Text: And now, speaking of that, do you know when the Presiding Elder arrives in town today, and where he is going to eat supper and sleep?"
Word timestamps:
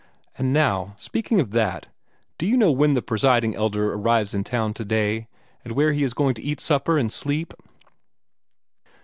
And 0.35 0.51
now, 0.51 0.95
speaking 0.97 1.39
of 1.39 1.51
that, 1.51 1.85
do 2.39 2.47
you 2.47 2.57
know 2.57 2.71
when 2.71 2.95
the 2.95 3.03
Presiding 3.03 3.55
Elder 3.55 3.93
arrives 3.93 4.33
in 4.33 4.43
town 4.43 4.73
today, 4.73 5.27
and 5.63 5.73
where 5.75 5.93
he 5.93 6.01
is 6.01 6.15
going 6.15 6.33
to 6.33 6.41
eat 6.41 6.59
supper 6.59 6.97
and 6.97 7.13
sleep?" 7.13 7.53